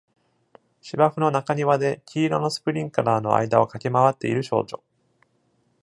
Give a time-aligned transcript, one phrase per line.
[0.81, 4.81] 芝生の中庭で黄色のスプリンクラーの間を駆け回っている少女。